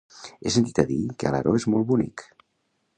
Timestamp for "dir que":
0.93-1.29